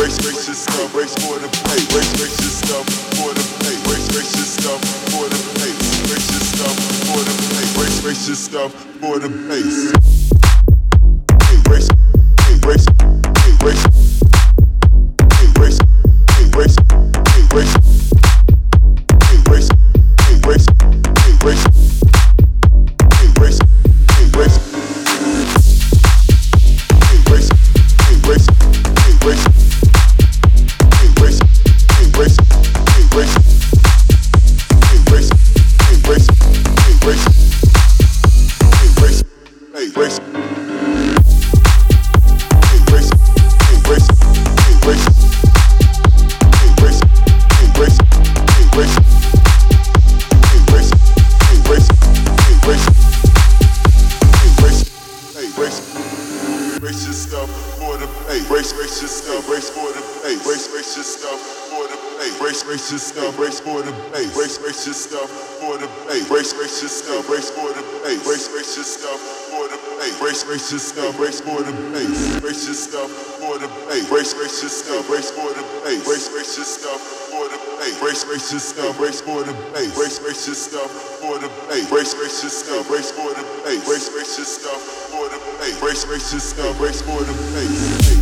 [0.00, 3.09] race, race yourself, race for the pay, race, race yourself,
[8.30, 9.90] yourself for the bass.
[11.48, 11.88] Hey, race,
[12.46, 12.86] hey, race,
[13.42, 14.09] hey, race.
[39.96, 40.20] race, race,
[43.88, 44.10] race,
[67.28, 69.79] race for the bass, race, race, stuff for the
[70.20, 75.08] race, racist stuff, race for the bass, racist stuff for the bass, race, racist stuff,
[75.08, 79.42] race for the bass, race, racist stuff for the bass, race, racist stuff, race for
[79.42, 83.88] the bass, race, racist stuff for the bass, race, racist stuff, race for the bass,
[83.88, 88.19] race, racist stuff for the bass, race, racist stuff, race for the bass.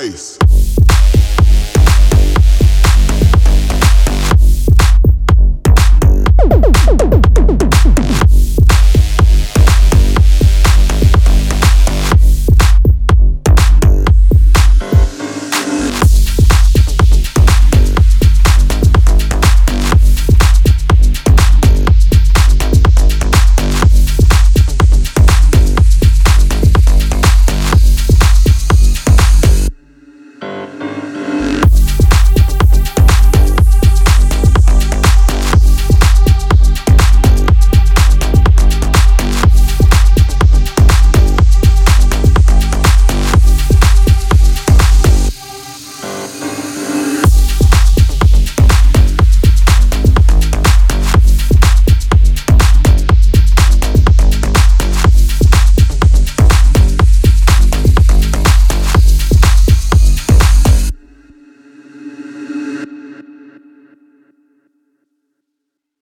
[0.00, 0.59] Ace.